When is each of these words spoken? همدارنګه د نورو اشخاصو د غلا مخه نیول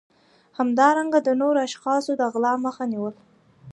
همدارنګه 0.59 1.19
د 1.23 1.29
نورو 1.41 1.59
اشخاصو 1.67 2.11
د 2.19 2.21
غلا 2.33 2.53
مخه 2.65 2.83
نیول 2.91 3.15